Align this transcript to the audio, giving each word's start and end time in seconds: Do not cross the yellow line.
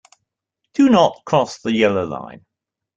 Do 0.73 0.89
not 0.89 1.21
cross 1.25 1.59
the 1.59 1.71
yellow 1.73 2.07
line. 2.07 2.43